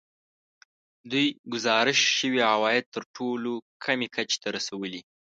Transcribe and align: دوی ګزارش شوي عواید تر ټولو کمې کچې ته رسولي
دوی 1.11 1.27
ګزارش 1.53 1.99
شوي 2.17 2.41
عواید 2.51 2.85
تر 2.95 3.03
ټولو 3.15 3.51
کمې 3.83 4.07
کچې 4.15 4.37
ته 4.43 4.49
رسولي 4.57 5.01